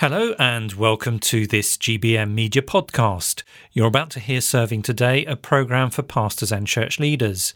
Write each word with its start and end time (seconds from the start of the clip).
Hello 0.00 0.32
and 0.38 0.74
welcome 0.74 1.18
to 1.18 1.44
this 1.44 1.76
GBM 1.76 2.30
Media 2.30 2.62
podcast. 2.62 3.42
You're 3.72 3.88
about 3.88 4.10
to 4.10 4.20
hear 4.20 4.40
Serving 4.40 4.82
Today, 4.82 5.24
a 5.24 5.34
program 5.34 5.90
for 5.90 6.02
pastors 6.02 6.52
and 6.52 6.68
church 6.68 7.00
leaders. 7.00 7.52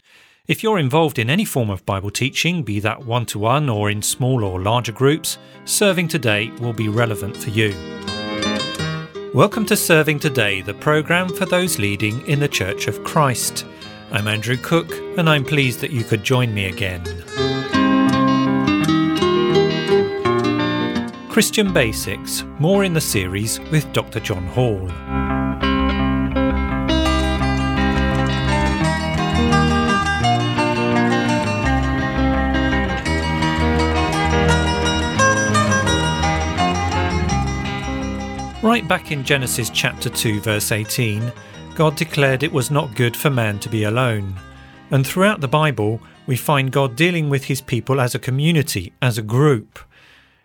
If 0.48 0.60
you're 0.60 0.80
involved 0.80 1.20
in 1.20 1.30
any 1.30 1.44
form 1.44 1.70
of 1.70 1.86
Bible 1.86 2.10
teaching, 2.10 2.64
be 2.64 2.80
that 2.80 3.06
one 3.06 3.26
to 3.26 3.38
one 3.38 3.68
or 3.68 3.90
in 3.90 4.02
small 4.02 4.42
or 4.42 4.60
larger 4.60 4.90
groups, 4.90 5.38
Serving 5.66 6.08
Today 6.08 6.50
will 6.58 6.72
be 6.72 6.88
relevant 6.88 7.36
for 7.36 7.50
you. 7.50 7.72
Welcome 9.32 9.64
to 9.66 9.76
Serving 9.76 10.18
Today, 10.18 10.62
the 10.62 10.74
program 10.74 11.28
for 11.28 11.46
those 11.46 11.78
leading 11.78 12.26
in 12.26 12.40
the 12.40 12.48
Church 12.48 12.88
of 12.88 13.04
Christ. 13.04 13.64
I'm 14.10 14.26
Andrew 14.26 14.56
Cook, 14.56 14.90
and 15.16 15.30
I'm 15.30 15.44
pleased 15.44 15.78
that 15.78 15.92
you 15.92 16.02
could 16.02 16.24
join 16.24 16.52
me 16.52 16.64
again. 16.64 17.04
Christian 21.32 21.72
Basics, 21.72 22.44
more 22.58 22.84
in 22.84 22.92
the 22.92 23.00
series 23.00 23.58
with 23.70 23.90
Dr. 23.94 24.20
John 24.20 24.44
Hall. 24.48 24.86
Right 38.62 38.86
back 38.86 39.10
in 39.10 39.24
Genesis 39.24 39.70
chapter 39.70 40.10
2, 40.10 40.42
verse 40.42 40.70
18, 40.70 41.32
God 41.74 41.96
declared 41.96 42.42
it 42.42 42.52
was 42.52 42.70
not 42.70 42.94
good 42.94 43.16
for 43.16 43.30
man 43.30 43.58
to 43.60 43.70
be 43.70 43.84
alone. 43.84 44.34
And 44.90 45.06
throughout 45.06 45.40
the 45.40 45.48
Bible, 45.48 45.98
we 46.26 46.36
find 46.36 46.70
God 46.70 46.94
dealing 46.94 47.30
with 47.30 47.44
his 47.44 47.62
people 47.62 48.02
as 48.02 48.14
a 48.14 48.18
community, 48.18 48.92
as 49.00 49.16
a 49.16 49.22
group. 49.22 49.78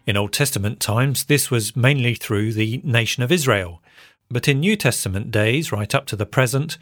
In 0.08 0.16
Old 0.16 0.32
Testament 0.32 0.80
times, 0.80 1.26
this 1.26 1.52
was 1.52 1.76
mainly 1.76 2.16
through 2.16 2.54
the 2.54 2.80
nation 2.86 3.24
of 3.24 3.32
Israel. 3.32 3.84
But 4.32 4.48
in 4.48 4.62
New 4.62 4.78
Testament 4.78 5.32
days, 5.32 5.74
right 5.74 5.94
up 5.94 6.06
to 6.06 6.16
the 6.16 6.26
present, 6.26 6.78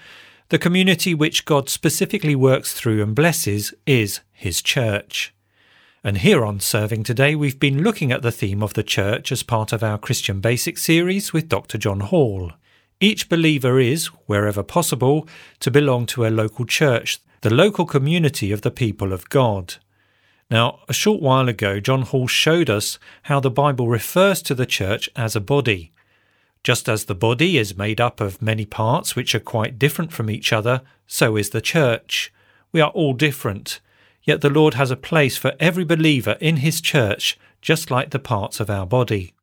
the 0.49 0.59
community 0.59 1.15
which 1.15 1.43
God 1.43 1.67
specifically 1.67 2.35
works 2.35 2.73
through 2.73 3.01
and 3.01 3.15
blesses 3.15 3.73
is 3.87 4.19
His 4.31 4.61
church. 4.61 5.33
And 6.03 6.19
here 6.19 6.45
on 6.45 6.59
Serving 6.59 7.01
Today, 7.01 7.33
we've 7.33 7.59
been 7.59 7.81
looking 7.81 8.11
at 8.11 8.21
the 8.21 8.31
theme 8.31 8.61
of 8.61 8.75
the 8.75 8.83
church 8.83 9.31
as 9.31 9.41
part 9.41 9.73
of 9.73 9.83
our 9.83 9.97
Christian 9.97 10.39
Basics 10.39 10.83
series 10.83 11.33
with 11.33 11.49
Dr. 11.49 11.79
John 11.79 12.01
Hall. 12.01 12.51
Each 12.99 13.27
believer 13.27 13.79
is, 13.79 14.05
wherever 14.27 14.61
possible, 14.61 15.27
to 15.61 15.71
belong 15.71 16.05
to 16.07 16.27
a 16.27 16.29
local 16.29 16.65
church, 16.65 17.17
the 17.41 17.51
local 17.51 17.87
community 17.87 18.51
of 18.51 18.61
the 18.61 18.69
people 18.69 19.11
of 19.11 19.29
God. 19.29 19.77
Now, 20.49 20.79
a 20.87 20.93
short 20.93 21.21
while 21.21 21.49
ago, 21.49 21.79
John 21.79 22.03
Hall 22.03 22.27
showed 22.27 22.69
us 22.69 22.99
how 23.23 23.39
the 23.39 23.49
Bible 23.49 23.87
refers 23.87 24.41
to 24.43 24.53
the 24.53 24.65
church 24.65 25.09
as 25.15 25.35
a 25.35 25.41
body. 25.41 25.91
Just 26.63 26.87
as 26.87 27.05
the 27.05 27.15
body 27.15 27.57
is 27.57 27.77
made 27.77 27.99
up 27.99 28.21
of 28.21 28.41
many 28.41 28.65
parts 28.65 29.15
which 29.15 29.33
are 29.33 29.39
quite 29.39 29.79
different 29.79 30.11
from 30.11 30.29
each 30.29 30.53
other, 30.53 30.81
so 31.07 31.35
is 31.35 31.49
the 31.49 31.61
church. 31.61 32.31
We 32.71 32.81
are 32.81 32.91
all 32.91 33.13
different, 33.13 33.79
yet 34.23 34.41
the 34.41 34.49
Lord 34.49 34.75
has 34.75 34.91
a 34.91 34.95
place 34.95 35.37
for 35.37 35.53
every 35.59 35.83
believer 35.83 36.37
in 36.39 36.57
his 36.57 36.81
church, 36.81 37.39
just 37.61 37.89
like 37.89 38.11
the 38.11 38.19
parts 38.19 38.59
of 38.59 38.69
our 38.69 38.85
body. 38.85 39.33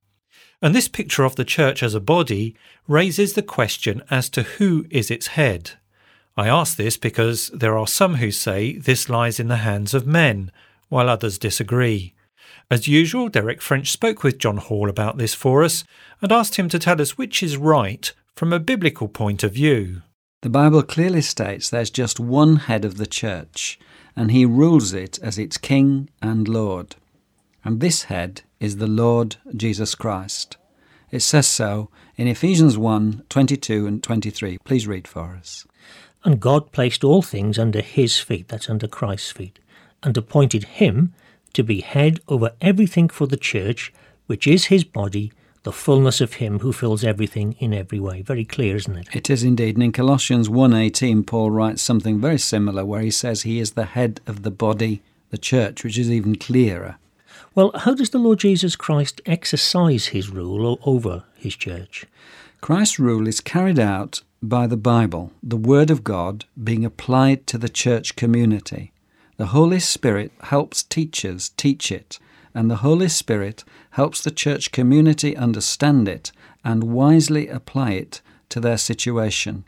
And 0.60 0.74
this 0.74 0.88
picture 0.88 1.24
of 1.24 1.34
the 1.34 1.44
church 1.44 1.82
as 1.82 1.94
a 1.94 2.00
body 2.00 2.54
raises 2.86 3.32
the 3.32 3.42
question 3.42 4.02
as 4.10 4.28
to 4.30 4.42
who 4.42 4.86
is 4.90 5.10
its 5.10 5.28
head. 5.28 5.72
I 6.36 6.48
ask 6.48 6.76
this 6.76 6.96
because 6.96 7.48
there 7.48 7.76
are 7.76 7.86
some 7.86 8.16
who 8.16 8.30
say 8.30 8.76
this 8.76 9.08
lies 9.08 9.40
in 9.40 9.48
the 9.48 9.56
hands 9.56 9.92
of 9.92 10.06
men, 10.06 10.52
while 10.92 11.08
others 11.08 11.38
disagree. 11.38 12.12
As 12.70 12.86
usual, 12.86 13.30
Derek 13.30 13.62
French 13.62 13.90
spoke 13.90 14.22
with 14.22 14.38
John 14.38 14.58
Hall 14.58 14.90
about 14.90 15.16
this 15.16 15.32
for 15.32 15.64
us 15.64 15.84
and 16.20 16.30
asked 16.30 16.56
him 16.56 16.68
to 16.68 16.78
tell 16.78 17.00
us 17.00 17.16
which 17.16 17.42
is 17.42 17.56
right 17.56 18.12
from 18.36 18.52
a 18.52 18.60
biblical 18.60 19.08
point 19.08 19.42
of 19.42 19.54
view. 19.54 20.02
The 20.42 20.50
Bible 20.50 20.82
clearly 20.82 21.22
states 21.22 21.70
there's 21.70 21.88
just 21.88 22.20
one 22.20 22.56
head 22.56 22.84
of 22.84 22.98
the 22.98 23.06
church, 23.06 23.80
and 24.14 24.30
he 24.30 24.44
rules 24.44 24.92
it 24.92 25.18
as 25.22 25.38
its 25.38 25.56
king 25.56 26.10
and 26.20 26.46
Lord. 26.46 26.96
And 27.64 27.80
this 27.80 28.04
head 28.04 28.42
is 28.60 28.76
the 28.76 28.86
Lord 28.86 29.36
Jesus 29.56 29.94
Christ. 29.94 30.58
It 31.10 31.20
says 31.20 31.46
so 31.46 31.88
in 32.16 32.28
Ephesians 32.28 32.76
1 32.76 33.24
22 33.30 33.86
and 33.86 34.02
23. 34.02 34.58
Please 34.62 34.86
read 34.86 35.08
for 35.08 35.36
us. 35.40 35.66
And 36.22 36.38
God 36.38 36.70
placed 36.70 37.02
all 37.02 37.22
things 37.22 37.58
under 37.58 37.80
his 37.80 38.18
feet, 38.18 38.48
that's 38.48 38.68
under 38.68 38.86
Christ's 38.86 39.32
feet, 39.32 39.58
and 40.02 40.16
appointed 40.16 40.64
him 40.64 41.12
to 41.52 41.62
be 41.62 41.80
head 41.80 42.20
over 42.28 42.52
everything 42.60 43.08
for 43.08 43.26
the 43.26 43.36
church, 43.36 43.92
which 44.26 44.46
is 44.46 44.66
his 44.66 44.84
body, 44.84 45.32
the 45.62 45.72
fullness 45.72 46.20
of 46.20 46.34
him 46.34 46.58
who 46.60 46.72
fills 46.72 47.04
everything 47.04 47.54
in 47.58 47.72
every 47.72 48.00
way. 48.00 48.22
Very 48.22 48.44
clear, 48.44 48.76
isn't 48.76 48.96
it? 48.96 49.08
It 49.12 49.30
is 49.30 49.44
indeed. 49.44 49.76
And 49.76 49.84
in 49.84 49.92
Colossians 49.92 50.48
1:18 50.48 51.24
Paul 51.24 51.50
writes 51.50 51.82
something 51.82 52.20
very 52.20 52.38
similar 52.38 52.84
where 52.84 53.02
he 53.02 53.10
says 53.10 53.42
he 53.42 53.60
is 53.60 53.72
the 53.72 53.84
head 53.84 54.20
of 54.26 54.42
the 54.42 54.50
body, 54.50 55.02
the 55.30 55.38
church, 55.38 55.84
which 55.84 55.98
is 55.98 56.10
even 56.10 56.36
clearer. 56.36 56.96
Well, 57.54 57.70
how 57.74 57.94
does 57.94 58.10
the 58.10 58.18
Lord 58.18 58.40
Jesus 58.40 58.76
Christ 58.76 59.20
exercise 59.26 60.06
his 60.06 60.30
rule 60.30 60.78
over 60.84 61.24
his 61.36 61.54
church? 61.54 62.06
Christ's 62.60 62.98
rule 62.98 63.28
is 63.28 63.40
carried 63.40 63.78
out 63.78 64.22
by 64.42 64.66
the 64.66 64.76
Bible, 64.76 65.32
the 65.42 65.56
Word 65.56 65.90
of 65.90 66.02
God 66.02 66.44
being 66.62 66.84
applied 66.84 67.46
to 67.48 67.58
the 67.58 67.68
church 67.68 68.16
community. 68.16 68.92
The 69.36 69.46
Holy 69.46 69.80
Spirit 69.80 70.30
helps 70.42 70.82
teachers 70.82 71.50
teach 71.56 71.90
it, 71.90 72.18
and 72.54 72.70
the 72.70 72.76
Holy 72.76 73.08
Spirit 73.08 73.64
helps 73.90 74.20
the 74.20 74.30
church 74.30 74.72
community 74.72 75.36
understand 75.36 76.08
it 76.08 76.32
and 76.64 76.84
wisely 76.84 77.48
apply 77.48 77.92
it 77.92 78.20
to 78.50 78.60
their 78.60 78.76
situation. 78.76 79.64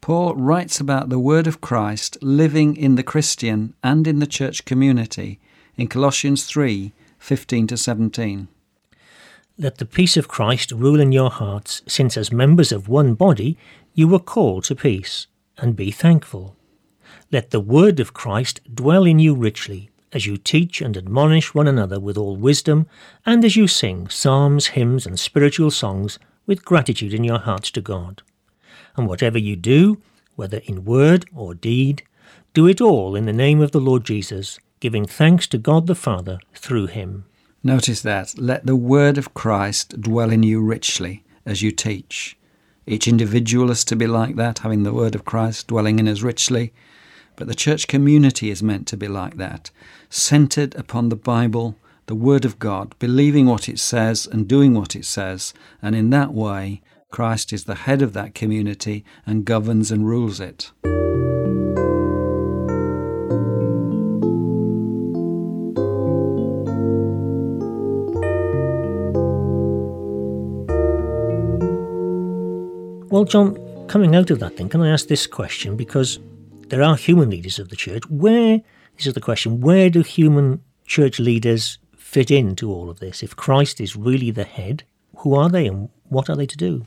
Paul 0.00 0.34
writes 0.36 0.80
about 0.80 1.08
the 1.08 1.18
Word 1.18 1.46
of 1.46 1.60
Christ 1.60 2.18
living 2.22 2.76
in 2.76 2.94
the 2.94 3.02
Christian 3.02 3.74
and 3.82 4.06
in 4.06 4.18
the 4.18 4.26
church 4.26 4.64
community 4.64 5.40
in 5.76 5.88
Colossians 5.88 6.44
3 6.44 6.92
15 7.18 7.66
to 7.66 7.76
17. 7.76 8.48
Let 9.58 9.78
the 9.78 9.84
peace 9.84 10.16
of 10.16 10.28
Christ 10.28 10.70
rule 10.70 11.00
in 11.00 11.10
your 11.10 11.30
hearts, 11.30 11.82
since 11.88 12.16
as 12.16 12.30
members 12.30 12.70
of 12.70 12.88
one 12.88 13.14
body 13.14 13.58
you 13.92 14.06
were 14.06 14.20
called 14.20 14.64
to 14.64 14.76
peace, 14.76 15.26
and 15.56 15.74
be 15.74 15.90
thankful. 15.90 16.54
Let 17.30 17.50
the 17.50 17.60
word 17.60 18.00
of 18.00 18.14
Christ 18.14 18.60
dwell 18.74 19.04
in 19.04 19.18
you 19.18 19.34
richly, 19.34 19.90
as 20.12 20.26
you 20.26 20.36
teach 20.36 20.80
and 20.80 20.96
admonish 20.96 21.54
one 21.54 21.68
another 21.68 22.00
with 22.00 22.16
all 22.16 22.36
wisdom, 22.36 22.86
and 23.26 23.44
as 23.44 23.56
you 23.56 23.68
sing 23.68 24.08
psalms, 24.08 24.68
hymns, 24.68 25.06
and 25.06 25.18
spiritual 25.18 25.70
songs 25.70 26.18
with 26.46 26.64
gratitude 26.64 27.12
in 27.12 27.24
your 27.24 27.38
hearts 27.38 27.70
to 27.72 27.80
God. 27.80 28.22
And 28.96 29.06
whatever 29.06 29.38
you 29.38 29.56
do, 29.56 30.00
whether 30.36 30.58
in 30.64 30.84
word 30.84 31.26
or 31.34 31.54
deed, 31.54 32.02
do 32.54 32.66
it 32.66 32.80
all 32.80 33.14
in 33.14 33.26
the 33.26 33.32
name 33.32 33.60
of 33.60 33.72
the 33.72 33.80
Lord 33.80 34.04
Jesus, 34.04 34.58
giving 34.80 35.04
thanks 35.04 35.46
to 35.48 35.58
God 35.58 35.86
the 35.86 35.94
Father 35.94 36.38
through 36.54 36.86
him. 36.86 37.24
Notice 37.62 38.00
that. 38.02 38.38
Let 38.38 38.66
the 38.66 38.76
word 38.76 39.18
of 39.18 39.34
Christ 39.34 40.00
dwell 40.00 40.30
in 40.30 40.42
you 40.42 40.60
richly 40.60 41.24
as 41.44 41.60
you 41.60 41.70
teach. 41.70 42.36
Each 42.86 43.06
individual 43.06 43.70
is 43.70 43.84
to 43.84 43.96
be 43.96 44.06
like 44.06 44.36
that, 44.36 44.60
having 44.60 44.82
the 44.82 44.94
word 44.94 45.14
of 45.14 45.24
Christ 45.24 45.66
dwelling 45.66 45.98
in 45.98 46.08
us 46.08 46.22
richly. 46.22 46.72
But 47.38 47.46
the 47.46 47.54
church 47.54 47.86
community 47.86 48.50
is 48.50 48.64
meant 48.64 48.88
to 48.88 48.96
be 48.96 49.06
like 49.06 49.36
that, 49.36 49.70
centered 50.10 50.74
upon 50.74 51.08
the 51.08 51.14
Bible, 51.14 51.76
the 52.06 52.16
Word 52.16 52.44
of 52.44 52.58
God, 52.58 52.96
believing 52.98 53.46
what 53.46 53.68
it 53.68 53.78
says 53.78 54.26
and 54.26 54.48
doing 54.48 54.74
what 54.74 54.96
it 54.96 55.04
says, 55.04 55.54
and 55.80 55.94
in 55.94 56.10
that 56.10 56.34
way, 56.34 56.82
Christ 57.12 57.52
is 57.52 57.62
the 57.62 57.76
head 57.76 58.02
of 58.02 58.12
that 58.14 58.34
community 58.34 59.04
and 59.24 59.44
governs 59.44 59.92
and 59.92 60.04
rules 60.08 60.40
it. 60.40 60.72
Well, 73.10 73.24
John, 73.24 73.56
coming 73.86 74.16
out 74.16 74.30
of 74.30 74.40
that, 74.40 74.56
then, 74.56 74.68
can 74.68 74.82
I 74.82 74.90
ask 74.90 75.06
this 75.06 75.28
question? 75.28 75.76
Because 75.76 76.18
there 76.70 76.82
are 76.82 76.96
human 76.96 77.30
leaders 77.30 77.58
of 77.58 77.68
the 77.68 77.76
church. 77.76 78.02
Where, 78.08 78.60
this 78.96 79.06
is 79.06 79.14
the 79.14 79.20
question, 79.20 79.60
where 79.60 79.90
do 79.90 80.02
human 80.02 80.62
church 80.86 81.18
leaders 81.18 81.78
fit 81.96 82.30
into 82.30 82.72
all 82.72 82.90
of 82.90 83.00
this? 83.00 83.22
If 83.22 83.36
Christ 83.36 83.80
is 83.80 83.96
really 83.96 84.30
the 84.30 84.44
head, 84.44 84.84
who 85.18 85.34
are 85.34 85.48
they 85.48 85.66
and 85.66 85.88
what 86.08 86.30
are 86.30 86.36
they 86.36 86.46
to 86.46 86.56
do? 86.56 86.86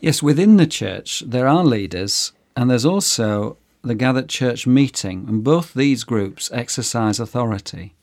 Yes, 0.00 0.22
within 0.22 0.56
the 0.56 0.66
church, 0.66 1.22
there 1.26 1.48
are 1.48 1.64
leaders, 1.64 2.32
and 2.56 2.70
there's 2.70 2.84
also 2.84 3.56
the 3.82 3.94
gathered 3.94 4.28
church 4.28 4.66
meeting, 4.66 5.26
and 5.28 5.44
both 5.44 5.74
these 5.74 6.04
groups 6.04 6.50
exercise 6.52 7.20
authority. 7.20 7.94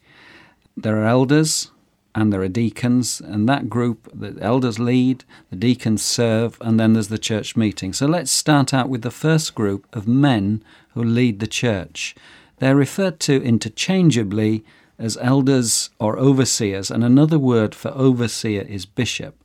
There 0.76 0.98
are 0.98 1.06
elders 1.06 1.72
and 2.14 2.32
there 2.32 2.42
are 2.42 2.50
deacons, 2.50 3.22
and 3.22 3.48
that 3.48 3.70
group, 3.70 4.10
the 4.14 4.38
elders 4.42 4.80
lead, 4.80 5.24
the 5.50 5.56
deacons 5.56 6.02
serve, 6.02 6.58
and 6.62 6.80
then 6.80 6.94
there's 6.94 7.08
the 7.08 7.18
church 7.18 7.56
meeting. 7.56 7.94
So 7.94 8.06
let's 8.06 8.32
start 8.32 8.74
out 8.74 8.90
with 8.90 9.02
the 9.02 9.12
first 9.12 9.56
group 9.56 9.88
of 9.94 10.08
men 10.08 10.64
who 10.94 11.04
lead 11.04 11.40
the 11.40 11.48
church. 11.48 12.16
They're 12.60 12.76
referred 12.76 13.20
to 13.22 13.42
interchangeably 13.42 14.64
as 15.00 15.18
elders 15.22 15.90
or 16.00 16.18
overseers, 16.20 16.92
and 16.92 17.04
another 17.04 17.40
word 17.40 17.74
for 17.74 17.92
overseer 17.96 18.62
is 18.62 18.86
bishop. 18.86 19.36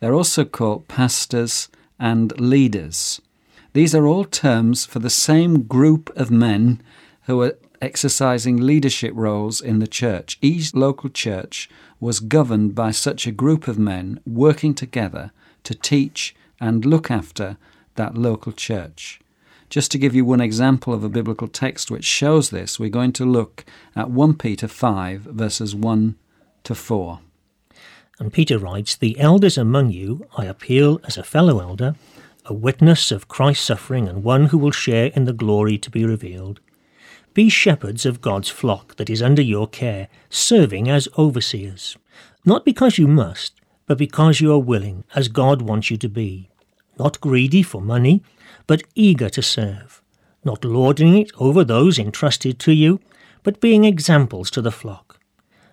They're 0.00 0.14
also 0.14 0.44
called 0.44 0.88
pastors 0.88 1.68
and 1.98 2.38
leaders. 2.40 3.20
These 3.72 3.94
are 3.94 4.06
all 4.06 4.24
terms 4.24 4.86
for 4.86 4.98
the 4.98 5.10
same 5.10 5.62
group 5.62 6.10
of 6.16 6.30
men 6.30 6.82
who 7.22 7.42
are 7.42 7.56
exercising 7.80 8.56
leadership 8.56 9.12
roles 9.14 9.60
in 9.60 9.78
the 9.78 9.86
church. 9.86 10.38
Each 10.40 10.74
local 10.74 11.10
church 11.10 11.68
was 12.00 12.20
governed 12.20 12.74
by 12.74 12.90
such 12.90 13.26
a 13.26 13.32
group 13.32 13.68
of 13.68 13.78
men 13.78 14.20
working 14.26 14.74
together 14.74 15.30
to 15.64 15.74
teach 15.74 16.34
and 16.60 16.84
look 16.84 17.10
after 17.10 17.56
that 17.96 18.16
local 18.16 18.52
church. 18.52 19.20
Just 19.68 19.90
to 19.90 19.98
give 19.98 20.14
you 20.14 20.24
one 20.24 20.40
example 20.40 20.94
of 20.94 21.02
a 21.02 21.08
biblical 21.08 21.48
text 21.48 21.90
which 21.90 22.04
shows 22.04 22.50
this, 22.50 22.78
we're 22.78 22.88
going 22.88 23.12
to 23.14 23.24
look 23.24 23.64
at 23.96 24.10
1 24.10 24.34
Peter 24.34 24.68
5, 24.68 25.22
verses 25.22 25.74
1 25.74 26.14
to 26.64 26.74
4. 26.74 27.18
And 28.18 28.32
Peter 28.32 28.58
writes, 28.58 28.94
The 28.94 29.18
elders 29.18 29.58
among 29.58 29.90
you 29.90 30.26
I 30.36 30.44
appeal 30.44 31.00
as 31.04 31.18
a 31.18 31.24
fellow 31.24 31.58
elder, 31.60 31.96
a 32.44 32.54
witness 32.54 33.10
of 33.10 33.28
Christ's 33.28 33.66
suffering, 33.66 34.08
and 34.08 34.22
one 34.22 34.46
who 34.46 34.58
will 34.58 34.70
share 34.70 35.06
in 35.06 35.24
the 35.24 35.32
glory 35.32 35.78
to 35.78 35.90
be 35.90 36.04
revealed. 36.04 36.60
Be 37.36 37.50
shepherds 37.50 38.06
of 38.06 38.22
God's 38.22 38.48
flock 38.48 38.96
that 38.96 39.10
is 39.10 39.20
under 39.20 39.42
your 39.42 39.68
care, 39.68 40.08
serving 40.30 40.88
as 40.88 41.06
overseers, 41.18 41.94
not 42.46 42.64
because 42.64 42.96
you 42.96 43.06
must, 43.06 43.60
but 43.84 43.98
because 43.98 44.40
you 44.40 44.54
are 44.54 44.58
willing, 44.58 45.04
as 45.14 45.28
God 45.28 45.60
wants 45.60 45.90
you 45.90 45.98
to 45.98 46.08
be, 46.08 46.48
not 46.98 47.20
greedy 47.20 47.62
for 47.62 47.82
money, 47.82 48.22
but 48.66 48.84
eager 48.94 49.28
to 49.28 49.42
serve, 49.42 50.00
not 50.46 50.64
lording 50.64 51.14
it 51.18 51.30
over 51.36 51.62
those 51.62 51.98
entrusted 51.98 52.58
to 52.60 52.72
you, 52.72 53.00
but 53.42 53.60
being 53.60 53.84
examples 53.84 54.50
to 54.52 54.62
the 54.62 54.72
flock. 54.72 55.20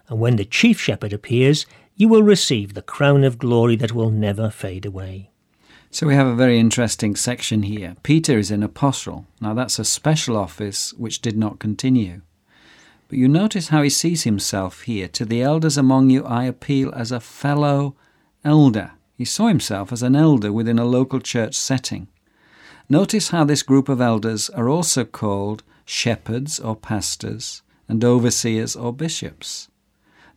And 0.10 0.20
when 0.20 0.36
the 0.36 0.44
chief 0.44 0.82
shepherd 0.82 1.14
appears, 1.14 1.66
you 1.96 2.10
will 2.10 2.24
receive 2.24 2.74
the 2.74 2.82
crown 2.82 3.24
of 3.24 3.38
glory 3.38 3.78
that 3.78 3.94
will 3.94 4.12
never 4.12 4.50
fade 4.50 4.86
away. 4.86 5.30
So 5.94 6.08
we 6.08 6.16
have 6.16 6.26
a 6.26 6.34
very 6.34 6.58
interesting 6.58 7.16
section 7.16 7.62
here. 7.62 7.96
Peter 8.02 8.40
is 8.40 8.50
an 8.50 8.64
apostle. 8.64 9.28
Now 9.40 9.54
that's 9.54 9.78
a 9.78 9.86
special 9.86 10.36
office 10.36 10.92
which 10.94 11.22
did 11.22 11.38
not 11.38 11.60
continue. 11.60 12.24
But 13.08 13.20
you 13.20 13.28
notice 13.28 13.68
how 13.68 13.84
he 13.84 13.92
sees 13.92 14.24
himself 14.24 14.82
here. 14.82 15.08
To 15.10 15.24
the 15.24 15.44
elders 15.44 15.78
among 15.78 16.10
you 16.10 16.26
I 16.26 16.46
appeal 16.46 16.92
as 16.96 17.12
a 17.12 17.20
fellow 17.20 17.96
elder. 18.44 18.94
He 19.16 19.24
saw 19.24 19.50
himself 19.50 19.92
as 19.92 20.02
an 20.02 20.16
elder 20.16 20.52
within 20.52 20.80
a 20.80 20.84
local 20.84 21.20
church 21.20 21.54
setting. 21.54 22.08
Notice 22.90 23.30
how 23.30 23.44
this 23.44 23.62
group 23.62 23.88
of 23.88 24.02
elders 24.02 24.50
are 24.50 24.68
also 24.68 25.06
called 25.06 25.62
shepherds 25.86 26.60
or 26.60 26.76
pastors 26.76 27.62
and 27.88 28.04
overseers 28.04 28.76
or 28.76 28.94
bishops. 28.94 29.70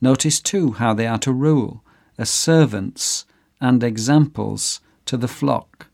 Notice 0.02 0.38
too 0.38 0.72
how 0.72 0.92
they 0.92 1.06
are 1.06 1.20
to 1.20 1.32
rule 1.32 1.82
as 2.18 2.28
servants 2.28 3.24
and 3.58 3.82
examples 3.82 4.80
to 5.06 5.16
the 5.16 5.28
flock. 5.28 5.86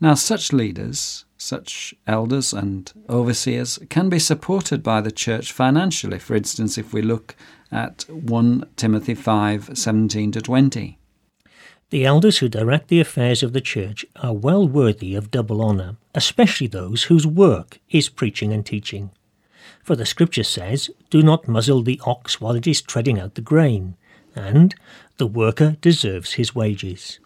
Now, 0.00 0.14
such 0.14 0.52
leaders, 0.52 1.24
such 1.38 1.94
elders 2.06 2.52
and 2.52 2.92
overseers, 3.08 3.78
can 3.88 4.08
be 4.08 4.18
supported 4.18 4.82
by 4.82 5.00
the 5.00 5.12
church 5.12 5.52
financially. 5.52 6.18
For 6.18 6.34
instance, 6.34 6.76
if 6.76 6.92
we 6.92 7.00
look 7.00 7.36
at 7.72 8.04
1 8.08 8.70
Timothy 8.76 9.14
5 9.14 9.76
17 9.76 10.32
to 10.32 10.40
20. 10.40 10.98
The 11.90 12.04
elders 12.04 12.38
who 12.38 12.48
direct 12.48 12.88
the 12.88 13.00
affairs 13.00 13.42
of 13.42 13.52
the 13.52 13.60
church 13.60 14.06
are 14.16 14.32
well 14.32 14.66
worthy 14.66 15.14
of 15.14 15.30
double 15.30 15.62
honour, 15.62 15.96
especially 16.14 16.66
those 16.66 17.04
whose 17.04 17.26
work 17.26 17.78
is 17.90 18.08
preaching 18.08 18.52
and 18.52 18.64
teaching. 18.64 19.10
For 19.82 19.94
the 19.94 20.06
Scripture 20.06 20.44
says, 20.44 20.90
Do 21.10 21.22
not 21.22 21.46
muzzle 21.46 21.82
the 21.82 22.00
ox 22.04 22.40
while 22.40 22.54
it 22.54 22.66
is 22.66 22.80
treading 22.80 23.18
out 23.18 23.34
the 23.34 23.40
grain, 23.40 23.96
and 24.34 24.74
the 25.18 25.26
worker 25.26 25.76
deserves 25.80 26.32
his 26.32 26.54
wages. 26.54 27.20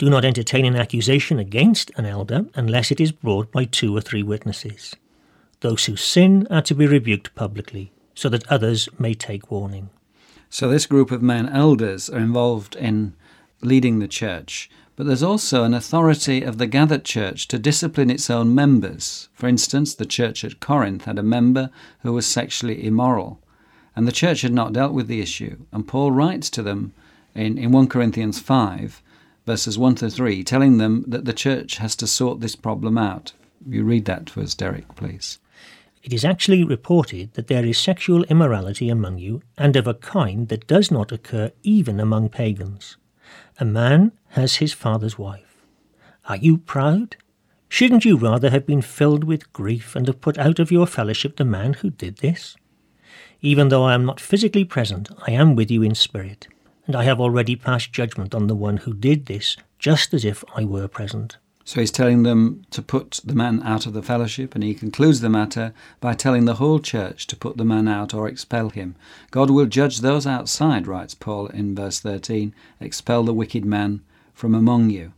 Do 0.00 0.08
not 0.08 0.24
entertain 0.24 0.64
an 0.64 0.76
accusation 0.76 1.38
against 1.38 1.90
an 1.94 2.06
elder 2.06 2.46
unless 2.54 2.90
it 2.90 3.02
is 3.02 3.12
brought 3.12 3.52
by 3.52 3.66
two 3.66 3.94
or 3.94 4.00
three 4.00 4.22
witnesses. 4.22 4.96
Those 5.60 5.84
who 5.84 5.94
sin 5.94 6.46
are 6.50 6.62
to 6.62 6.74
be 6.74 6.86
rebuked 6.86 7.34
publicly, 7.34 7.92
so 8.14 8.30
that 8.30 8.50
others 8.50 8.88
may 8.98 9.12
take 9.12 9.50
warning. 9.50 9.90
So, 10.48 10.70
this 10.70 10.86
group 10.86 11.10
of 11.10 11.20
men, 11.20 11.50
elders, 11.50 12.08
are 12.08 12.16
involved 12.16 12.76
in 12.76 13.12
leading 13.60 13.98
the 13.98 14.08
church, 14.08 14.70
but 14.96 15.04
there's 15.04 15.22
also 15.22 15.64
an 15.64 15.74
authority 15.74 16.40
of 16.44 16.56
the 16.56 16.66
gathered 16.66 17.04
church 17.04 17.46
to 17.48 17.58
discipline 17.58 18.08
its 18.08 18.30
own 18.30 18.54
members. 18.54 19.28
For 19.34 19.48
instance, 19.48 19.94
the 19.94 20.06
church 20.06 20.44
at 20.44 20.60
Corinth 20.60 21.04
had 21.04 21.18
a 21.18 21.22
member 21.22 21.68
who 21.98 22.14
was 22.14 22.24
sexually 22.24 22.86
immoral, 22.86 23.38
and 23.94 24.08
the 24.08 24.12
church 24.12 24.40
had 24.40 24.54
not 24.54 24.72
dealt 24.72 24.94
with 24.94 25.08
the 25.08 25.20
issue. 25.20 25.58
And 25.72 25.86
Paul 25.86 26.10
writes 26.10 26.48
to 26.50 26.62
them 26.62 26.94
in, 27.34 27.58
in 27.58 27.70
1 27.70 27.88
Corinthians 27.88 28.40
5 28.40 29.02
verses 29.50 29.76
1 29.76 29.96
to 29.96 30.08
3, 30.08 30.44
telling 30.44 30.78
them 30.78 31.04
that 31.08 31.24
the 31.24 31.32
church 31.32 31.78
has 31.78 31.96
to 31.96 32.06
sort 32.06 32.38
this 32.38 32.54
problem 32.54 32.96
out. 32.96 33.32
You 33.68 33.82
read 33.82 34.04
that 34.04 34.26
to 34.26 34.42
us, 34.42 34.54
Derek, 34.54 34.94
please. 34.94 35.40
It 36.04 36.12
is 36.12 36.24
actually 36.24 36.62
reported 36.62 37.34
that 37.34 37.48
there 37.48 37.64
is 37.64 37.76
sexual 37.76 38.22
immorality 38.26 38.88
among 38.88 39.18
you, 39.18 39.42
and 39.58 39.74
of 39.74 39.88
a 39.88 39.94
kind 39.94 40.46
that 40.50 40.68
does 40.68 40.92
not 40.92 41.10
occur 41.10 41.50
even 41.64 41.98
among 41.98 42.28
pagans. 42.28 42.96
A 43.58 43.64
man 43.64 44.12
has 44.38 44.58
his 44.58 44.72
father's 44.72 45.18
wife. 45.18 45.66
Are 46.26 46.36
you 46.36 46.56
proud? 46.56 47.16
Shouldn't 47.68 48.04
you 48.04 48.16
rather 48.16 48.50
have 48.50 48.64
been 48.64 48.82
filled 48.82 49.24
with 49.24 49.52
grief 49.52 49.96
and 49.96 50.06
have 50.06 50.20
put 50.20 50.38
out 50.38 50.60
of 50.60 50.70
your 50.70 50.86
fellowship 50.86 51.36
the 51.36 51.44
man 51.44 51.72
who 51.72 51.90
did 51.90 52.18
this? 52.18 52.56
Even 53.40 53.68
though 53.68 53.82
I 53.82 53.94
am 53.94 54.06
not 54.06 54.20
physically 54.20 54.64
present, 54.64 55.08
I 55.26 55.32
am 55.32 55.56
with 55.56 55.72
you 55.72 55.82
in 55.82 55.96
spirit 55.96 56.46
and 56.90 56.96
I 56.96 57.04
have 57.04 57.20
already 57.20 57.54
passed 57.54 57.92
judgment 57.92 58.34
on 58.34 58.48
the 58.48 58.54
one 58.56 58.78
who 58.78 58.92
did 58.92 59.26
this, 59.26 59.56
just 59.78 60.12
as 60.12 60.24
if 60.24 60.42
I 60.56 60.64
were 60.64 60.88
present. 60.88 61.36
So 61.64 61.78
he's 61.78 61.92
telling 61.92 62.24
them 62.24 62.64
to 62.72 62.82
put 62.82 63.20
the 63.24 63.36
man 63.36 63.62
out 63.62 63.86
of 63.86 63.92
the 63.92 64.02
fellowship, 64.02 64.56
and 64.56 64.64
he 64.64 64.74
concludes 64.74 65.20
the 65.20 65.28
matter 65.28 65.72
by 66.00 66.14
telling 66.14 66.46
the 66.46 66.56
whole 66.56 66.80
church 66.80 67.28
to 67.28 67.36
put 67.36 67.56
the 67.56 67.64
man 67.64 67.86
out 67.86 68.12
or 68.12 68.26
expel 68.26 68.70
him. 68.70 68.96
God 69.30 69.50
will 69.50 69.66
judge 69.66 70.00
those 70.00 70.26
outside, 70.26 70.88
writes 70.88 71.14
Paul 71.14 71.46
in 71.46 71.76
verse 71.76 72.00
13 72.00 72.52
expel 72.80 73.22
the 73.22 73.32
wicked 73.32 73.64
man 73.64 74.00
from 74.34 74.52
among 74.52 74.90
you. 74.90 75.12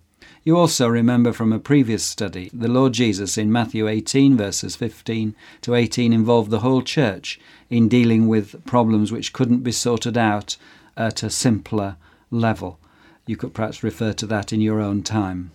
You 0.44 0.58
also 0.58 0.88
remember 0.88 1.32
from 1.32 1.54
a 1.54 1.58
previous 1.58 2.04
study, 2.04 2.50
the 2.52 2.68
Lord 2.68 2.92
Jesus 2.92 3.38
in 3.38 3.50
Matthew 3.50 3.88
18, 3.88 4.36
verses 4.36 4.76
15 4.76 5.34
to 5.62 5.74
18, 5.74 6.12
involved 6.12 6.50
the 6.50 6.60
whole 6.60 6.82
church 6.82 7.40
in 7.70 7.88
dealing 7.88 8.28
with 8.28 8.62
problems 8.66 9.10
which 9.10 9.32
couldn't 9.32 9.60
be 9.60 9.72
sorted 9.72 10.18
out 10.18 10.58
at 10.96 11.22
a 11.22 11.30
simpler 11.30 11.96
level. 12.30 12.78
You 13.26 13.36
could 13.36 13.54
perhaps 13.54 13.82
refer 13.82 14.12
to 14.14 14.26
that 14.26 14.52
in 14.52 14.60
your 14.60 14.80
own 14.80 15.02
time. 15.02 15.52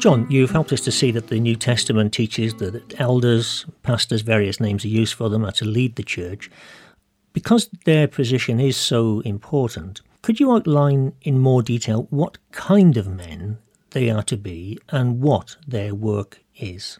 John, 0.00 0.26
you've 0.30 0.50
helped 0.50 0.72
us 0.72 0.80
to 0.82 0.90
see 0.90 1.10
that 1.10 1.28
the 1.28 1.38
New 1.38 1.56
Testament 1.56 2.14
teaches 2.14 2.54
that 2.54 2.98
elders, 2.98 3.66
pastors, 3.82 4.22
various 4.22 4.58
names 4.58 4.82
are 4.82 4.88
used 4.88 5.12
for 5.12 5.28
them, 5.28 5.44
are 5.44 5.52
to 5.52 5.66
lead 5.66 5.96
the 5.96 6.02
church. 6.02 6.50
Because 7.34 7.68
their 7.84 8.08
position 8.08 8.60
is 8.60 8.78
so 8.78 9.20
important, 9.20 10.00
could 10.22 10.38
you 10.38 10.52
outline 10.52 11.14
in 11.22 11.38
more 11.38 11.62
detail 11.62 12.06
what 12.10 12.38
kind 12.52 12.96
of 12.96 13.08
men 13.08 13.58
they 13.90 14.10
are 14.10 14.22
to 14.24 14.36
be 14.36 14.78
and 14.90 15.20
what 15.20 15.56
their 15.66 15.94
work 15.94 16.40
is? 16.56 16.98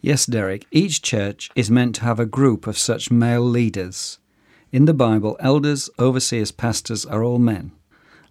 Yes, 0.00 0.26
Derek. 0.26 0.66
Each 0.70 1.00
church 1.00 1.50
is 1.54 1.70
meant 1.70 1.94
to 1.96 2.02
have 2.02 2.20
a 2.20 2.26
group 2.26 2.66
of 2.66 2.76
such 2.76 3.10
male 3.10 3.42
leaders. 3.42 4.18
In 4.70 4.84
the 4.84 4.94
Bible, 4.94 5.36
elders, 5.40 5.88
overseers, 5.98 6.50
pastors 6.50 7.06
are 7.06 7.22
all 7.22 7.38
men. 7.38 7.72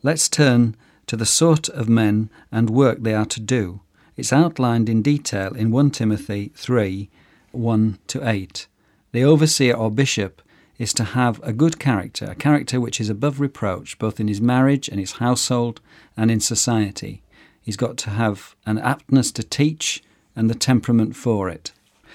Let's 0.03 0.29
turn 0.29 0.75
to 1.07 1.15
the 1.15 1.25
sort 1.25 1.69
of 1.69 1.89
men 1.89 2.29
and 2.51 2.69
work 2.69 2.99
they 3.01 3.13
are 3.13 3.25
to 3.25 3.39
do. 3.39 3.81
It's 4.15 4.33
outlined 4.33 4.89
in 4.89 5.01
detail 5.01 5.53
in 5.55 5.71
1 5.71 5.91
Timothy 5.91 6.51
3 6.55 7.09
1 7.51 7.99
to 8.07 8.29
8. 8.29 8.67
The 9.11 9.23
overseer 9.23 9.73
or 9.73 9.91
bishop 9.91 10.41
is 10.81 10.93
to 10.95 11.03
have 11.03 11.39
a 11.43 11.53
good 11.53 11.77
character, 11.77 12.25
a 12.25 12.33
character 12.33 12.81
which 12.81 12.99
is 12.99 13.07
above 13.07 13.39
reproach, 13.39 13.99
both 13.99 14.19
in 14.19 14.27
his 14.27 14.41
marriage 14.41 14.89
and 14.89 14.99
his 14.99 15.13
household 15.13 15.79
and 16.17 16.31
in 16.31 16.39
society. 16.39 17.21
He's 17.61 17.77
got 17.77 17.97
to 17.97 18.09
have 18.09 18.55
an 18.65 18.79
aptness 18.79 19.31
to 19.33 19.43
teach 19.43 20.03
and 20.35 20.49
the 20.49 20.55
temperament 20.55 21.15
for 21.15 21.49
it. 21.49 21.71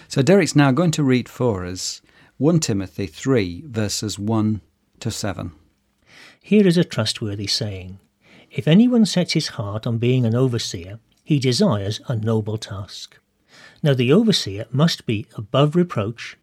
So 0.09 0.21
Derek's 0.21 0.57
now 0.57 0.73
going 0.73 0.91
to 0.93 1.05
read 1.05 1.29
for 1.29 1.65
us 1.65 2.03
1 2.39 2.59
Timothy 2.59 3.07
3, 3.07 3.63
verses 3.67 4.19
1 4.19 4.61
to 4.99 5.11
7. 5.13 5.53
Here 6.43 6.67
is 6.67 6.77
a 6.77 6.83
trustworthy 6.83 7.47
saying 7.47 8.01
If 8.51 8.67
anyone 8.67 9.07
sets 9.07 9.35
his 9.35 9.49
heart 9.49 9.87
on 9.87 9.99
being 9.99 10.27
an 10.27 10.35
overseer, 10.35 10.99
he 11.23 11.39
desires 11.39 12.01
a 12.09 12.17
noble 12.17 12.59
task. 12.59 13.17
Now 13.81 13.95
the 13.95 14.13
overseer 14.13 14.67
must 14.73 15.07
be 15.07 15.27
above 15.37 15.77
reproach, 15.77 16.37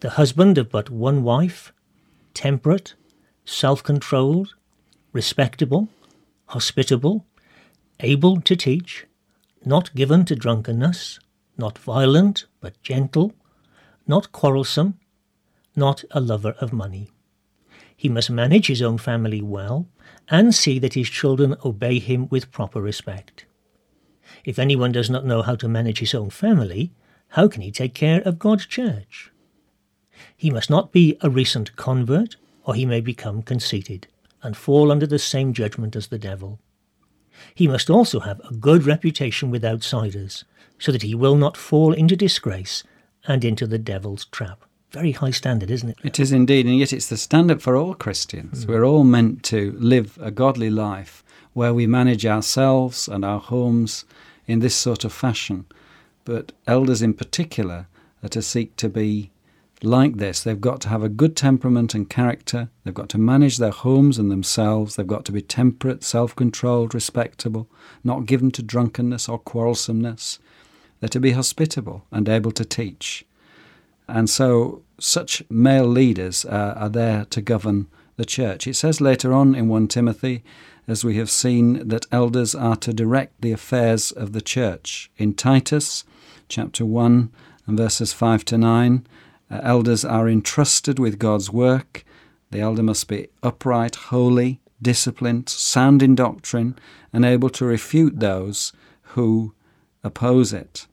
the 0.00 0.10
husband 0.10 0.58
of 0.58 0.70
but 0.70 0.90
one 0.90 1.22
wife, 1.22 1.72
temperate, 2.34 2.94
self 3.44 3.82
controlled, 3.82 4.54
respectable, 5.12 5.88
hospitable, 6.46 7.26
able 8.00 8.40
to 8.40 8.56
teach, 8.56 9.06
not 9.64 9.94
given 9.94 10.24
to 10.24 10.36
drunkenness, 10.36 11.18
not 11.56 11.78
violent 11.78 12.46
but 12.60 12.82
gentle, 12.82 13.32
not 14.06 14.32
quarrelsome, 14.32 14.98
not 15.76 16.04
a 16.10 16.20
lover 16.20 16.54
of 16.60 16.72
money. 16.72 17.10
He 17.96 18.08
must 18.08 18.30
manage 18.30 18.66
his 18.66 18.82
own 18.82 18.98
family 18.98 19.40
well 19.40 19.88
and 20.28 20.54
see 20.54 20.78
that 20.78 20.94
his 20.94 21.08
children 21.08 21.56
obey 21.64 21.98
him 21.98 22.28
with 22.28 22.52
proper 22.52 22.80
respect. 22.80 23.46
If 24.44 24.58
anyone 24.58 24.92
does 24.92 25.08
not 25.08 25.24
know 25.24 25.42
how 25.42 25.54
to 25.56 25.68
manage 25.68 26.00
his 26.00 26.14
own 26.14 26.30
family, 26.30 26.92
how 27.28 27.48
can 27.48 27.62
he 27.62 27.70
take 27.70 27.94
care 27.94 28.20
of 28.22 28.38
God's 28.38 28.66
church? 28.66 29.30
He 30.36 30.50
must 30.50 30.70
not 30.70 30.92
be 30.92 31.16
a 31.20 31.30
recent 31.30 31.74
convert, 31.76 32.36
or 32.64 32.74
he 32.74 32.86
may 32.86 33.00
become 33.00 33.42
conceited 33.42 34.06
and 34.42 34.56
fall 34.56 34.92
under 34.92 35.06
the 35.06 35.18
same 35.18 35.52
judgment 35.52 35.96
as 35.96 36.08
the 36.08 36.18
devil. 36.18 36.58
He 37.54 37.66
must 37.66 37.90
also 37.90 38.20
have 38.20 38.40
a 38.40 38.54
good 38.54 38.84
reputation 38.84 39.50
with 39.50 39.64
outsiders, 39.64 40.44
so 40.78 40.92
that 40.92 41.02
he 41.02 41.14
will 41.14 41.36
not 41.36 41.56
fall 41.56 41.92
into 41.92 42.16
disgrace 42.16 42.84
and 43.26 43.44
into 43.44 43.66
the 43.66 43.78
devil's 43.78 44.26
trap. 44.26 44.64
Very 44.92 45.12
high 45.12 45.32
standard, 45.32 45.70
isn't 45.70 45.88
it? 45.88 45.98
It 46.04 46.20
is 46.20 46.30
indeed, 46.30 46.66
and 46.66 46.78
yet 46.78 46.92
it's 46.92 47.08
the 47.08 47.16
standard 47.16 47.60
for 47.60 47.74
all 47.74 47.94
Christians. 47.94 48.64
Mm. 48.64 48.68
We're 48.68 48.84
all 48.84 49.02
meant 49.02 49.42
to 49.44 49.74
live 49.78 50.18
a 50.20 50.30
godly 50.30 50.70
life 50.70 51.24
where 51.52 51.74
we 51.74 51.86
manage 51.86 52.24
ourselves 52.24 53.08
and 53.08 53.24
our 53.24 53.40
homes 53.40 54.04
in 54.46 54.60
this 54.60 54.74
sort 54.74 55.04
of 55.04 55.12
fashion. 55.12 55.66
But 56.24 56.52
elders 56.66 57.02
in 57.02 57.14
particular 57.14 57.88
are 58.22 58.28
to 58.28 58.42
seek 58.42 58.76
to 58.76 58.88
be 58.88 59.30
like 59.84 60.16
this. 60.16 60.42
They've 60.42 60.60
got 60.60 60.80
to 60.82 60.88
have 60.88 61.02
a 61.02 61.08
good 61.08 61.36
temperament 61.36 61.94
and 61.94 62.08
character. 62.08 62.70
They've 62.82 62.94
got 62.94 63.08
to 63.10 63.18
manage 63.18 63.58
their 63.58 63.70
homes 63.70 64.18
and 64.18 64.30
themselves. 64.30 64.96
They've 64.96 65.06
got 65.06 65.24
to 65.26 65.32
be 65.32 65.42
temperate, 65.42 66.02
self 66.02 66.34
controlled, 66.34 66.94
respectable, 66.94 67.68
not 68.02 68.26
given 68.26 68.50
to 68.52 68.62
drunkenness 68.62 69.28
or 69.28 69.38
quarrelsomeness. 69.38 70.38
They're 71.00 71.08
to 71.10 71.20
be 71.20 71.32
hospitable 71.32 72.04
and 72.10 72.28
able 72.28 72.52
to 72.52 72.64
teach. 72.64 73.24
And 74.08 74.28
so, 74.28 74.82
such 74.98 75.42
male 75.50 75.86
leaders 75.86 76.44
uh, 76.44 76.74
are 76.76 76.88
there 76.88 77.24
to 77.26 77.40
govern 77.40 77.88
the 78.16 78.24
church. 78.24 78.66
It 78.66 78.74
says 78.74 79.00
later 79.00 79.32
on 79.32 79.54
in 79.54 79.68
1 79.68 79.88
Timothy, 79.88 80.42
as 80.86 81.04
we 81.04 81.16
have 81.16 81.30
seen, 81.30 81.88
that 81.88 82.06
elders 82.12 82.54
are 82.54 82.76
to 82.76 82.92
direct 82.92 83.40
the 83.40 83.52
affairs 83.52 84.12
of 84.12 84.32
the 84.32 84.42
church. 84.42 85.10
In 85.16 85.34
Titus 85.34 86.04
chapter 86.48 86.84
1 86.84 87.32
and 87.66 87.76
verses 87.76 88.12
5 88.12 88.44
to 88.46 88.58
9, 88.58 89.06
uh, 89.06 89.33
Uh, 89.54 89.60
elders 89.62 90.04
are 90.04 90.28
entrusted 90.28 90.98
with 90.98 91.16
God's 91.16 91.48
work. 91.48 92.04
The 92.50 92.58
elder 92.58 92.82
must 92.82 93.06
be 93.06 93.28
upright, 93.40 93.94
holy, 93.94 94.60
disciplined, 94.82 95.48
sound 95.48 96.02
in 96.02 96.16
doctrine, 96.16 96.76
and 97.12 97.24
able 97.24 97.50
to 97.50 97.64
refute 97.64 98.18
those 98.18 98.72
who 99.14 99.54
oppose 100.02 100.52
it. 100.52 100.88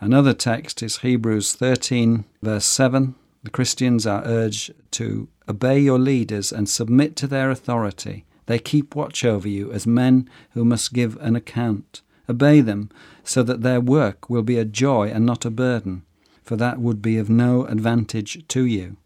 Another 0.00 0.34
text 0.34 0.82
is 0.82 0.98
Hebrews 0.98 1.54
13, 1.54 2.24
verse 2.42 2.64
7. 2.64 3.14
The 3.44 3.50
Christians 3.50 4.08
are 4.08 4.24
urged 4.24 4.72
to 4.92 5.28
obey 5.48 5.78
your 5.78 5.98
leaders 6.00 6.50
and 6.50 6.68
submit 6.68 7.14
to 7.16 7.28
their 7.28 7.48
authority. 7.48 8.24
They 8.46 8.58
keep 8.58 8.96
watch 8.96 9.24
over 9.24 9.48
you 9.48 9.70
as 9.70 9.86
men 9.86 10.28
who 10.50 10.64
must 10.64 10.92
give 10.92 11.16
an 11.20 11.36
account. 11.36 12.02
Obey 12.28 12.60
them 12.60 12.90
so 13.22 13.44
that 13.44 13.62
their 13.62 13.80
work 13.80 14.28
will 14.28 14.42
be 14.42 14.58
a 14.58 14.64
joy 14.64 15.10
and 15.10 15.24
not 15.24 15.44
a 15.44 15.50
burden 15.50 16.02
for 16.44 16.56
that 16.56 16.78
would 16.78 17.02
be 17.02 17.16
of 17.16 17.28
no 17.28 17.64
advantage 17.64 18.46
to 18.48 18.64
you. 18.64 18.96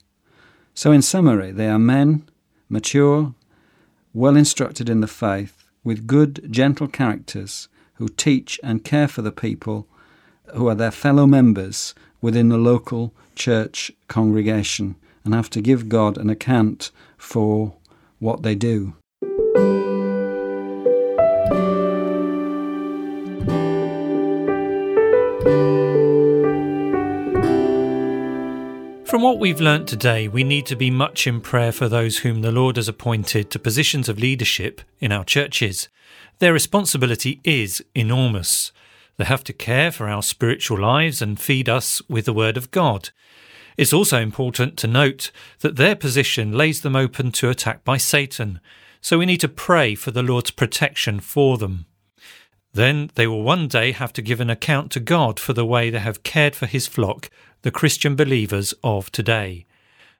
So, 0.74 0.92
in 0.92 1.02
summary, 1.02 1.50
they 1.52 1.68
are 1.68 1.78
men, 1.78 2.28
mature, 2.68 3.34
well 4.12 4.36
instructed 4.36 4.88
in 4.88 5.00
the 5.00 5.06
faith, 5.06 5.64
with 5.82 6.06
good, 6.06 6.48
gentle 6.50 6.88
characters, 6.88 7.68
who 7.94 8.08
teach 8.08 8.60
and 8.62 8.84
care 8.84 9.08
for 9.08 9.22
the 9.22 9.32
people 9.32 9.86
who 10.54 10.68
are 10.68 10.74
their 10.74 10.90
fellow 10.90 11.26
members 11.26 11.94
within 12.20 12.48
the 12.48 12.58
local 12.58 13.12
church 13.34 13.90
congregation 14.06 14.96
and 15.24 15.34
have 15.34 15.50
to 15.50 15.60
give 15.60 15.88
God 15.88 16.16
an 16.16 16.30
account 16.30 16.90
for 17.16 17.74
what 18.18 18.42
they 18.42 18.54
do. 18.54 18.94
From 29.08 29.22
what 29.22 29.38
we've 29.38 29.58
learnt 29.58 29.88
today, 29.88 30.28
we 30.28 30.44
need 30.44 30.66
to 30.66 30.76
be 30.76 30.90
much 30.90 31.26
in 31.26 31.40
prayer 31.40 31.72
for 31.72 31.88
those 31.88 32.18
whom 32.18 32.42
the 32.42 32.52
Lord 32.52 32.76
has 32.76 32.88
appointed 32.88 33.50
to 33.50 33.58
positions 33.58 34.06
of 34.06 34.18
leadership 34.18 34.82
in 35.00 35.12
our 35.12 35.24
churches. 35.24 35.88
Their 36.40 36.52
responsibility 36.52 37.40
is 37.42 37.82
enormous. 37.94 38.70
They 39.16 39.24
have 39.24 39.42
to 39.44 39.54
care 39.54 39.90
for 39.90 40.10
our 40.10 40.22
spiritual 40.22 40.78
lives 40.78 41.22
and 41.22 41.40
feed 41.40 41.70
us 41.70 42.02
with 42.06 42.26
the 42.26 42.34
Word 42.34 42.58
of 42.58 42.70
God. 42.70 43.08
It's 43.78 43.94
also 43.94 44.20
important 44.20 44.76
to 44.76 44.86
note 44.86 45.30
that 45.60 45.76
their 45.76 45.96
position 45.96 46.52
lays 46.52 46.82
them 46.82 46.94
open 46.94 47.32
to 47.32 47.48
attack 47.48 47.84
by 47.84 47.96
Satan, 47.96 48.60
so 49.00 49.16
we 49.16 49.24
need 49.24 49.40
to 49.40 49.48
pray 49.48 49.94
for 49.94 50.10
the 50.10 50.22
Lord's 50.22 50.50
protection 50.50 51.18
for 51.18 51.56
them. 51.56 51.86
Then 52.78 53.10
they 53.16 53.26
will 53.26 53.42
one 53.42 53.66
day 53.66 53.90
have 53.90 54.12
to 54.12 54.22
give 54.22 54.40
an 54.40 54.50
account 54.50 54.92
to 54.92 55.00
God 55.00 55.40
for 55.40 55.52
the 55.52 55.66
way 55.66 55.90
they 55.90 55.98
have 55.98 56.22
cared 56.22 56.54
for 56.54 56.66
His 56.66 56.86
flock 56.86 57.28
the 57.62 57.72
Christian 57.72 58.14
believers 58.14 58.72
of 58.84 59.10
today. 59.10 59.66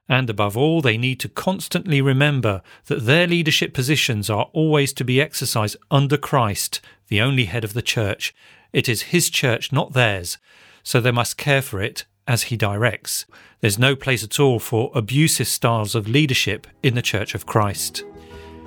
And 0.09 0.29
above 0.29 0.57
all, 0.57 0.81
they 0.81 0.97
need 0.97 1.21
to 1.21 1.29
constantly 1.29 2.01
remember 2.01 2.61
that 2.87 3.05
their 3.05 3.27
leadership 3.27 3.73
positions 3.73 4.29
are 4.29 4.49
always 4.51 4.91
to 4.95 5.05
be 5.05 5.21
exercised 5.21 5.77
under 5.89 6.17
Christ, 6.17 6.81
the 7.07 7.21
only 7.21 7.45
head 7.45 7.63
of 7.63 7.71
the 7.71 7.81
church. 7.81 8.35
It 8.73 8.89
is 8.89 9.13
his 9.13 9.29
church, 9.29 9.71
not 9.71 9.93
theirs, 9.93 10.37
so 10.83 10.99
they 10.99 11.11
must 11.11 11.37
care 11.37 11.61
for 11.61 11.81
it 11.81 12.03
as 12.27 12.43
he 12.43 12.57
directs. 12.57 13.25
There's 13.61 13.79
no 13.79 13.95
place 13.95 14.21
at 14.21 14.37
all 14.37 14.59
for 14.59 14.91
abusive 14.93 15.47
styles 15.47 15.95
of 15.95 16.09
leadership 16.09 16.67
in 16.83 16.95
the 16.95 17.01
Church 17.01 17.33
of 17.35 17.45
Christ. 17.45 18.03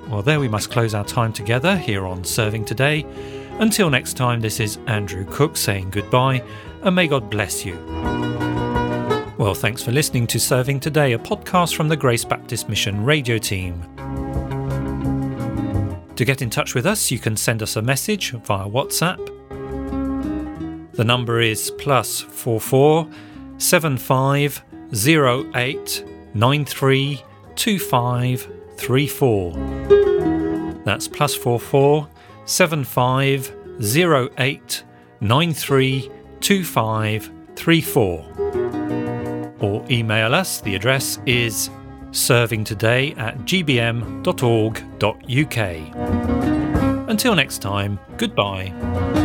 Well, 0.07 0.21
there 0.21 0.39
we 0.39 0.47
must 0.47 0.69
close 0.69 0.93
our 0.93 1.05
time 1.05 1.33
together 1.33 1.75
here 1.75 2.05
on 2.05 2.23
Serving 2.23 2.65
Today. 2.65 3.05
Until 3.59 3.89
next 3.89 4.13
time, 4.13 4.41
this 4.41 4.59
is 4.59 4.77
Andrew 4.87 5.25
Cook 5.29 5.57
saying 5.57 5.89
goodbye, 5.89 6.43
and 6.81 6.95
may 6.95 7.07
God 7.07 7.29
bless 7.29 7.65
you. 7.65 7.75
Well, 9.37 9.53
thanks 9.55 9.81
for 9.81 9.91
listening 9.91 10.27
to 10.27 10.39
Serving 10.39 10.79
Today, 10.79 11.13
a 11.13 11.19
podcast 11.19 11.75
from 11.75 11.87
the 11.87 11.97
Grace 11.97 12.23
Baptist 12.25 12.69
Mission 12.69 13.03
radio 13.03 13.37
team. 13.37 13.81
To 16.15 16.25
get 16.25 16.41
in 16.41 16.49
touch 16.49 16.75
with 16.75 16.85
us, 16.85 17.09
you 17.09 17.17
can 17.17 17.35
send 17.35 17.63
us 17.63 17.75
a 17.75 17.81
message 17.81 18.31
via 18.31 18.67
WhatsApp. 18.67 19.19
The 20.93 21.03
number 21.03 21.41
is 21.41 21.71
plus 21.79 22.21
four 22.21 22.59
four 22.61 23.07
seven 23.57 23.97
five 23.97 24.63
zero 24.93 25.49
eight 25.55 26.05
nine 26.35 26.65
three 26.65 27.23
two 27.55 27.79
five 27.79 28.47
three 28.77 29.07
four. 29.07 29.53
That's 30.85 31.07
plus 31.07 31.35
four 31.35 31.59
four 31.59 32.07
seven 32.45 32.83
five 32.83 33.53
zero 33.81 34.29
eight 34.37 34.83
nine 35.21 35.53
three 35.53 36.11
two 36.41 36.63
five 36.63 37.31
three 37.55 37.81
four 37.81 38.25
or 39.59 39.85
email 39.89 40.35
us. 40.35 40.61
The 40.61 40.75
address 40.75 41.19
is 41.25 41.69
servingtoday 42.11 43.17
at 43.17 43.37
gbm.org.uk. 43.39 43.83
Until 47.09 47.35
next 47.35 47.59
time, 47.59 47.99
goodbye. 48.17 49.22